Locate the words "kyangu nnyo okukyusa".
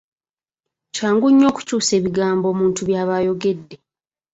0.95-1.91